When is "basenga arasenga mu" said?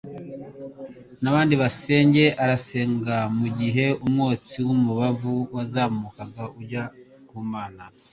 1.61-3.47